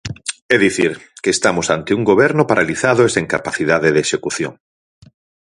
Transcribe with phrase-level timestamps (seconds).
[0.55, 4.53] É dicir, que estamos ante un goberno paralizado e sen capacidade de execución.